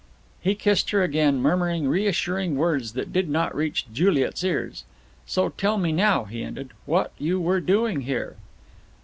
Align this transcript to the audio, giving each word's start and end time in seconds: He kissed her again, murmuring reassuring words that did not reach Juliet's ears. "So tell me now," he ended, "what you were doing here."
He 0.41 0.55
kissed 0.55 0.89
her 0.89 1.03
again, 1.03 1.39
murmuring 1.39 1.87
reassuring 1.87 2.55
words 2.55 2.93
that 2.93 3.13
did 3.13 3.29
not 3.29 3.55
reach 3.55 3.85
Juliet's 3.93 4.43
ears. 4.43 4.83
"So 5.27 5.49
tell 5.49 5.77
me 5.77 5.91
now," 5.91 6.23
he 6.23 6.41
ended, 6.43 6.71
"what 6.87 7.11
you 7.19 7.39
were 7.39 7.61
doing 7.61 8.01
here." 8.01 8.37